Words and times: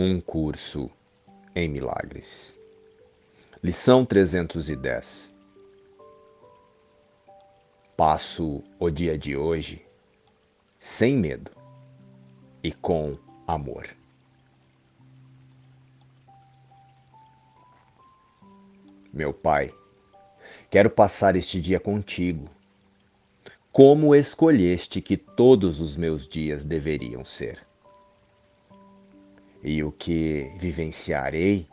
Um 0.00 0.20
curso 0.20 0.88
em 1.56 1.68
milagres. 1.68 2.56
Lição 3.60 4.06
310. 4.06 5.34
Passo 7.96 8.62
o 8.78 8.90
dia 8.90 9.18
de 9.18 9.36
hoje 9.36 9.84
sem 10.78 11.16
medo 11.16 11.50
e 12.62 12.70
com 12.70 13.18
amor. 13.44 13.88
Meu 19.12 19.32
Pai, 19.32 19.74
quero 20.70 20.90
passar 20.90 21.34
este 21.34 21.60
dia 21.60 21.80
contigo, 21.80 22.48
como 23.72 24.14
escolheste 24.14 25.02
que 25.02 25.16
todos 25.16 25.80
os 25.80 25.96
meus 25.96 26.28
dias 26.28 26.64
deveriam 26.64 27.24
ser 27.24 27.67
e 29.68 29.84
o 29.84 29.92
que 29.92 30.50
vivenciarei 30.56 31.68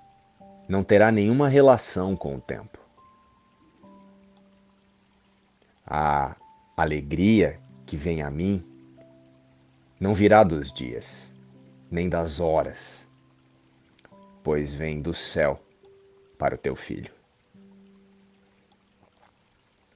não 0.67 0.83
terá 0.83 1.13
nenhuma 1.13 1.47
relação 1.47 2.13
com 2.13 2.35
o 2.35 2.41
tempo. 2.41 2.77
A 5.87 6.35
alegria 6.75 7.57
que 7.85 7.95
vem 7.95 8.21
a 8.21 8.29
mim 8.29 8.61
não 9.97 10.13
virá 10.13 10.43
dos 10.43 10.73
dias, 10.73 11.33
nem 11.89 12.09
das 12.09 12.41
horas, 12.41 13.07
pois 14.43 14.73
vem 14.73 15.01
do 15.01 15.13
céu 15.13 15.57
para 16.37 16.55
o 16.55 16.57
teu 16.57 16.75
filho. 16.75 17.13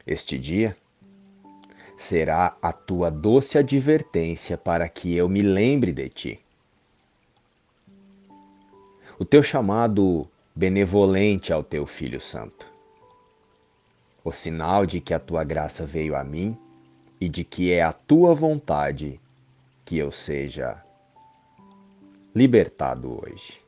Este 0.07 0.39
dia 0.39 0.73
será 1.97 2.55
a 2.61 2.71
tua 2.71 3.11
doce 3.11 3.57
advertência 3.57 4.57
para 4.57 4.87
que 4.87 5.17
eu 5.17 5.27
me 5.27 5.41
lembre 5.41 5.91
de 5.91 6.07
ti 6.07 6.48
o 9.19 9.25
teu 9.25 9.43
chamado 9.43 10.25
benevolente 10.55 11.51
ao 11.51 11.61
teu 11.61 11.85
Filho 11.85 12.21
Santo. 12.21 12.65
O 14.23 14.31
sinal 14.31 14.85
de 14.85 15.01
que 15.01 15.13
a 15.13 15.19
tua 15.19 15.43
graça 15.43 15.85
veio 15.85 16.15
a 16.15 16.23
mim 16.23 16.57
e 17.19 17.27
de 17.27 17.43
que 17.43 17.69
é 17.69 17.83
a 17.83 17.91
tua 17.91 18.33
vontade 18.33 19.19
que 19.83 19.97
eu 19.97 20.09
seja 20.09 20.81
libertado 22.33 23.21
hoje. 23.21 23.61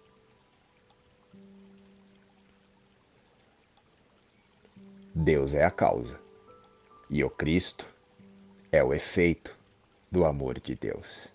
Deus 5.13 5.53
é 5.53 5.65
a 5.65 5.71
causa 5.71 6.17
e 7.09 7.25
o 7.25 7.29
Cristo 7.29 7.85
é 8.71 8.81
o 8.81 8.93
efeito 8.93 9.53
do 10.09 10.23
amor 10.23 10.57
de 10.61 10.75
Deus. 10.75 11.27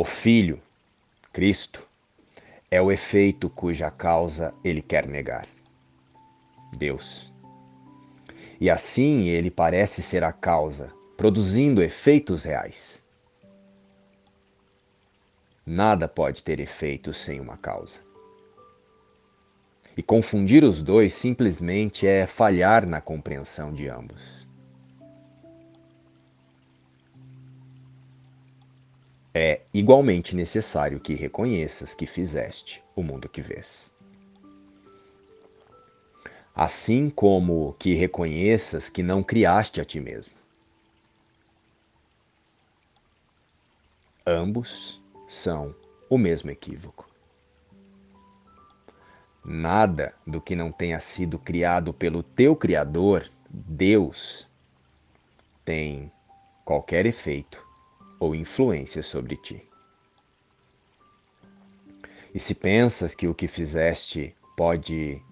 O 0.00 0.04
Filho, 0.04 0.62
Cristo, 1.32 1.84
é 2.70 2.80
o 2.80 2.92
efeito 2.92 3.50
cuja 3.50 3.90
causa 3.90 4.54
ele 4.62 4.80
quer 4.80 5.08
negar. 5.08 5.48
Deus. 6.76 7.32
E 8.60 8.70
assim 8.70 9.26
ele 9.26 9.50
parece 9.50 10.00
ser 10.00 10.22
a 10.22 10.32
causa, 10.32 10.92
produzindo 11.16 11.82
efeitos 11.82 12.44
reais. 12.44 13.02
Nada 15.66 16.06
pode 16.06 16.44
ter 16.44 16.60
efeito 16.60 17.12
sem 17.12 17.40
uma 17.40 17.56
causa. 17.56 17.98
E 19.96 20.02
confundir 20.02 20.62
os 20.62 20.80
dois 20.80 21.12
simplesmente 21.12 22.06
é 22.06 22.24
falhar 22.24 22.86
na 22.86 23.00
compreensão 23.00 23.72
de 23.72 23.88
ambos. 23.88 24.47
É 29.34 29.62
igualmente 29.72 30.34
necessário 30.34 31.00
que 31.00 31.14
reconheças 31.14 31.94
que 31.94 32.06
fizeste 32.06 32.82
o 32.96 33.02
mundo 33.02 33.28
que 33.28 33.42
vês. 33.42 33.92
Assim 36.54 37.08
como 37.08 37.74
que 37.78 37.94
reconheças 37.94 38.90
que 38.90 39.02
não 39.02 39.22
criaste 39.22 39.80
a 39.80 39.84
ti 39.84 40.00
mesmo. 40.00 40.34
Ambos 44.26 45.00
são 45.28 45.74
o 46.10 46.18
mesmo 46.18 46.50
equívoco. 46.50 47.08
Nada 49.44 50.14
do 50.26 50.40
que 50.40 50.56
não 50.56 50.72
tenha 50.72 51.00
sido 51.00 51.38
criado 51.38 51.94
pelo 51.94 52.22
teu 52.22 52.56
Criador, 52.56 53.30
Deus, 53.48 54.48
tem 55.64 56.12
qualquer 56.64 57.06
efeito 57.06 57.67
ou 58.18 58.34
influência 58.34 59.02
sobre 59.02 59.36
ti. 59.36 59.62
E 62.34 62.40
se 62.40 62.54
pensas 62.54 63.14
que 63.14 63.26
o 63.26 63.34
que 63.34 63.48
fizeste 63.48 64.34
pode 64.56 65.22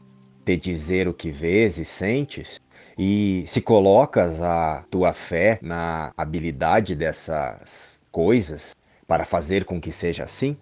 te 0.44 0.56
dizer 0.56 1.08
o 1.08 1.14
que 1.14 1.30
vês 1.30 1.78
e 1.78 1.84
sentes, 1.84 2.60
e 2.98 3.44
se 3.46 3.60
colocas 3.60 4.40
a 4.40 4.84
tua 4.90 5.12
fé 5.12 5.58
na 5.60 6.12
habilidade 6.16 6.94
dessas 6.94 8.00
coisas 8.10 8.74
para 9.06 9.24
fazer 9.24 9.64
com 9.64 9.80
que 9.80 9.92
seja 9.92 10.24
assim, 10.24 10.56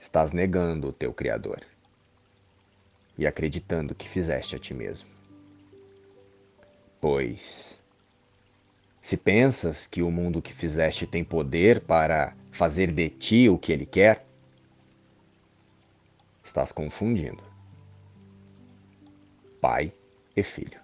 estás 0.00 0.32
negando 0.32 0.88
o 0.88 0.92
teu 0.92 1.12
Criador 1.12 1.60
e 3.16 3.26
acreditando 3.26 3.94
que 3.94 4.08
fizeste 4.08 4.56
a 4.56 4.58
ti 4.58 4.74
mesmo. 4.74 5.08
Pois 7.00 7.80
se 9.06 9.16
pensas 9.16 9.86
que 9.86 10.02
o 10.02 10.10
mundo 10.10 10.42
que 10.42 10.52
fizeste 10.52 11.06
tem 11.06 11.22
poder 11.22 11.80
para 11.80 12.34
fazer 12.50 12.90
de 12.90 13.08
ti 13.08 13.48
o 13.48 13.56
que 13.56 13.70
ele 13.70 13.86
quer, 13.86 14.26
estás 16.42 16.72
confundindo 16.72 17.40
pai 19.60 19.92
e 20.34 20.42
filho, 20.42 20.80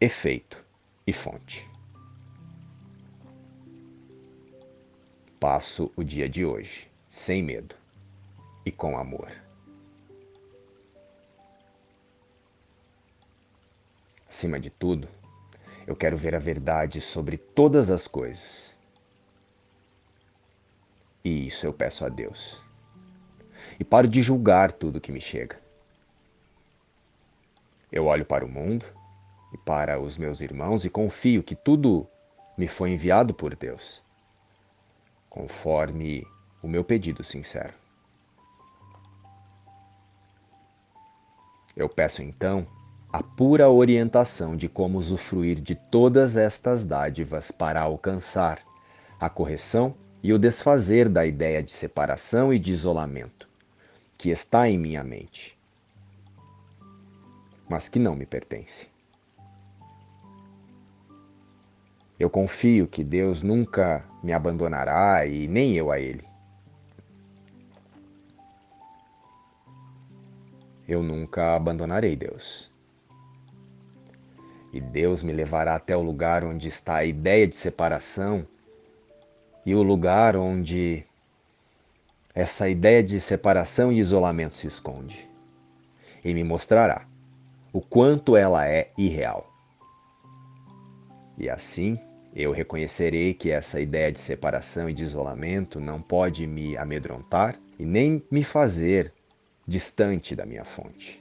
efeito 0.00 0.64
e 1.06 1.12
fonte. 1.12 1.68
Passo 5.38 5.92
o 5.94 6.02
dia 6.02 6.30
de 6.30 6.46
hoje 6.46 6.90
sem 7.10 7.42
medo 7.42 7.74
e 8.64 8.72
com 8.72 8.96
amor. 8.96 9.30
Acima 14.26 14.58
de 14.58 14.70
tudo, 14.70 15.06
eu 15.86 15.96
quero 15.96 16.16
ver 16.16 16.34
a 16.34 16.38
verdade 16.38 17.00
sobre 17.00 17.36
todas 17.36 17.90
as 17.90 18.06
coisas. 18.06 18.76
E 21.24 21.46
isso 21.46 21.66
eu 21.66 21.72
peço 21.72 22.04
a 22.04 22.08
Deus. 22.08 22.62
E 23.78 23.84
paro 23.84 24.08
de 24.08 24.22
julgar 24.22 24.72
tudo 24.72 25.00
que 25.00 25.12
me 25.12 25.20
chega. 25.20 25.60
Eu 27.90 28.06
olho 28.06 28.24
para 28.24 28.44
o 28.44 28.48
mundo 28.48 28.86
e 29.52 29.58
para 29.58 30.00
os 30.00 30.16
meus 30.16 30.40
irmãos 30.40 30.84
e 30.84 30.90
confio 30.90 31.42
que 31.42 31.56
tudo 31.56 32.06
me 32.56 32.68
foi 32.68 32.90
enviado 32.90 33.34
por 33.34 33.56
Deus, 33.56 34.02
conforme 35.28 36.26
o 36.62 36.68
meu 36.68 36.84
pedido 36.84 37.24
sincero. 37.24 37.74
Eu 41.76 41.88
peço 41.88 42.22
então 42.22 42.66
a 43.12 43.24
pura 43.24 43.68
orientação 43.68 44.56
de 44.56 44.68
como 44.68 44.96
usufruir 44.96 45.60
de 45.60 45.74
todas 45.74 46.36
estas 46.36 46.86
dádivas 46.86 47.50
para 47.50 47.80
alcançar 47.80 48.60
a 49.18 49.28
correção 49.28 49.96
e 50.22 50.32
o 50.32 50.38
desfazer 50.38 51.08
da 51.08 51.26
ideia 51.26 51.60
de 51.60 51.72
separação 51.72 52.54
e 52.54 52.58
de 52.58 52.70
isolamento 52.70 53.48
que 54.16 54.30
está 54.30 54.68
em 54.68 54.78
minha 54.78 55.02
mente, 55.02 55.58
mas 57.68 57.88
que 57.88 57.98
não 57.98 58.14
me 58.14 58.26
pertence. 58.26 58.86
Eu 62.18 62.30
confio 62.30 62.86
que 62.86 63.02
Deus 63.02 63.42
nunca 63.42 64.04
me 64.22 64.32
abandonará 64.32 65.26
e 65.26 65.48
nem 65.48 65.74
eu 65.74 65.90
a 65.90 65.98
Ele. 65.98 66.22
Eu 70.86 71.02
nunca 71.02 71.56
abandonarei 71.56 72.14
Deus 72.14 72.69
e 74.72 74.80
Deus 74.80 75.22
me 75.22 75.32
levará 75.32 75.74
até 75.74 75.96
o 75.96 76.02
lugar 76.02 76.44
onde 76.44 76.68
está 76.68 76.96
a 76.96 77.04
ideia 77.04 77.46
de 77.46 77.56
separação 77.56 78.46
e 79.66 79.74
o 79.74 79.82
lugar 79.82 80.36
onde 80.36 81.04
essa 82.34 82.68
ideia 82.68 83.02
de 83.02 83.20
separação 83.20 83.92
e 83.92 83.98
isolamento 83.98 84.54
se 84.54 84.66
esconde. 84.66 85.28
E 86.24 86.32
me 86.32 86.44
mostrará 86.44 87.06
o 87.72 87.80
quanto 87.80 88.36
ela 88.36 88.66
é 88.66 88.90
irreal. 88.96 89.52
E 91.36 91.48
assim 91.48 91.98
eu 92.34 92.52
reconhecerei 92.52 93.34
que 93.34 93.50
essa 93.50 93.80
ideia 93.80 94.12
de 94.12 94.20
separação 94.20 94.88
e 94.88 94.92
de 94.92 95.02
isolamento 95.02 95.80
não 95.80 96.00
pode 96.00 96.46
me 96.46 96.76
amedrontar 96.76 97.58
e 97.78 97.84
nem 97.84 98.22
me 98.30 98.44
fazer 98.44 99.12
distante 99.66 100.36
da 100.36 100.46
minha 100.46 100.64
fonte 100.64 101.20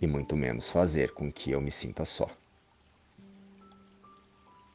e 0.00 0.06
muito 0.06 0.36
menos 0.36 0.70
fazer 0.70 1.12
com 1.12 1.30
que 1.32 1.50
eu 1.50 1.60
me 1.60 1.70
sinta 1.70 2.04
só. 2.04 2.28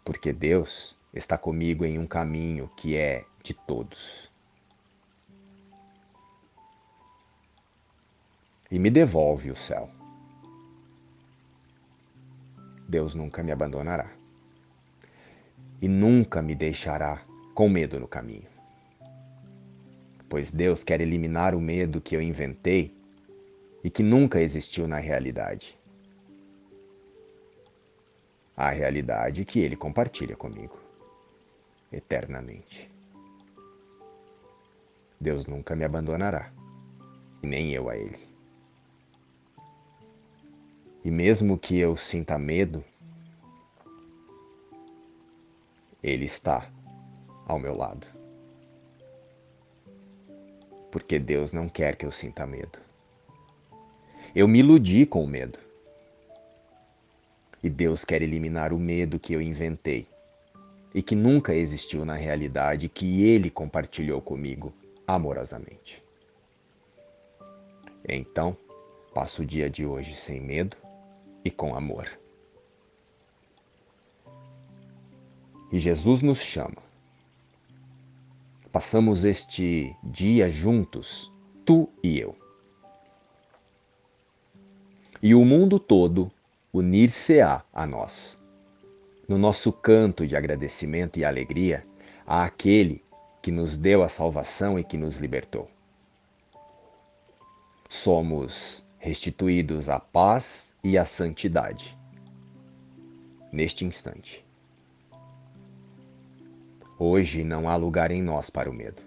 porque 0.05 0.31
Deus 0.31 0.95
está 1.11 1.35
comigo 1.35 1.83
em 1.83 1.97
um 1.97 2.05
caminho 2.05 2.69
que 2.77 2.95
é 2.95 3.25
de 3.41 3.55
todos. 3.55 4.31
E 8.69 8.77
me 8.77 8.91
devolve 8.91 9.49
o 9.49 9.55
céu. 9.55 9.89
Deus 12.87 13.15
nunca 13.15 13.41
me 13.41 13.51
abandonará. 13.51 14.11
E 15.81 15.87
nunca 15.87 16.41
me 16.41 16.53
deixará 16.53 17.23
com 17.55 17.67
medo 17.67 17.99
no 17.99 18.07
caminho. 18.07 18.47
Pois 20.29 20.51
Deus 20.51 20.83
quer 20.83 21.01
eliminar 21.01 21.55
o 21.55 21.61
medo 21.61 21.99
que 21.99 22.15
eu 22.15 22.21
inventei 22.21 22.94
e 23.85 23.89
que 23.91 24.01
nunca 24.01 24.41
existiu 24.41 24.87
na 24.87 24.97
realidade 24.97 25.77
a 28.57 28.71
realidade 28.71 29.45
que 29.45 29.59
ele 29.59 29.75
compartilha 29.75 30.35
comigo 30.35 30.79
eternamente. 31.91 32.89
Deus 35.21 35.45
nunca 35.45 35.75
me 35.75 35.83
abandonará, 35.85 36.51
e 37.43 37.47
nem 37.47 37.73
eu 37.73 37.87
a 37.87 37.95
Ele. 37.95 38.19
E 41.03 41.11
mesmo 41.11 41.55
que 41.55 41.77
eu 41.77 41.95
sinta 41.95 42.39
medo, 42.39 42.83
Ele 46.01 46.25
está 46.25 46.71
ao 47.45 47.59
meu 47.59 47.77
lado. 47.77 48.07
Porque 50.91 51.19
Deus 51.19 51.51
não 51.51 51.69
quer 51.69 51.95
que 51.95 52.05
eu 52.05 52.11
sinta 52.11 52.47
medo. 52.47 52.84
Eu 54.35 54.49
me 54.49 54.59
iludi 54.59 55.05
com 55.05 55.23
o 55.23 55.27
medo. 55.27 55.57
E 57.63 57.69
Deus 57.69 58.03
quer 58.03 58.21
eliminar 58.21 58.73
o 58.73 58.77
medo 58.77 59.17
que 59.17 59.31
eu 59.31 59.41
inventei 59.41 60.05
e 60.93 61.01
que 61.01 61.15
nunca 61.15 61.55
existiu 61.55 62.03
na 62.03 62.15
realidade 62.15 62.89
que 62.89 63.23
Ele 63.23 63.49
compartilhou 63.49 64.21
comigo 64.21 64.73
amorosamente. 65.07 66.03
Então, 68.07 68.57
passo 69.13 69.41
o 69.41 69.45
dia 69.45 69.69
de 69.69 69.85
hoje 69.85 70.17
sem 70.17 70.41
medo 70.41 70.75
e 71.43 71.49
com 71.49 71.73
amor. 71.73 72.05
E 75.71 75.79
Jesus 75.79 76.21
nos 76.21 76.39
chama. 76.39 76.83
Passamos 78.69 79.23
este 79.23 79.95
dia 80.03 80.49
juntos, 80.49 81.31
tu 81.63 81.89
e 82.03 82.19
eu. 82.19 82.44
E 85.27 85.33
o 85.33 85.43
mundo 85.43 85.79
todo 85.79 86.31
unir-se-á 86.71 87.63
a 87.73 87.87
nós. 87.87 88.39
No 89.27 89.39
nosso 89.39 89.71
canto 89.73 90.27
de 90.27 90.35
agradecimento 90.35 91.17
e 91.17 91.25
alegria 91.25 91.83
àquele 92.27 93.03
que 93.41 93.49
nos 93.49 93.75
deu 93.75 94.03
a 94.03 94.07
salvação 94.07 94.77
e 94.77 94.83
que 94.83 94.95
nos 94.95 95.17
libertou. 95.17 95.67
Somos 97.89 98.85
restituídos 98.99 99.89
à 99.89 99.99
paz 99.99 100.75
e 100.83 100.95
à 100.95 101.05
santidade 101.05 101.97
neste 103.51 103.83
instante. 103.83 104.45
Hoje 106.99 107.43
não 107.43 107.67
há 107.67 107.75
lugar 107.75 108.11
em 108.11 108.21
nós 108.21 108.51
para 108.51 108.69
o 108.69 108.73
medo, 108.73 109.01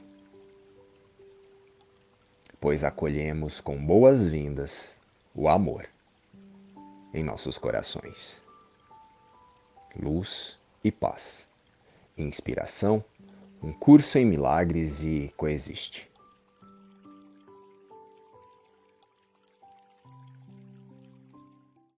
pois 2.60 2.82
acolhemos 2.82 3.60
com 3.60 3.76
boas-vindas 3.76 4.98
o 5.32 5.48
amor 5.48 5.88
em 7.12 7.22
nossos 7.22 7.58
corações. 7.58 8.42
Luz 9.96 10.58
e 10.82 10.90
paz. 10.90 11.48
Inspiração, 12.16 13.04
um 13.62 13.72
curso 13.72 14.18
em 14.18 14.24
milagres 14.24 15.00
e 15.00 15.32
coexiste. 15.36 16.07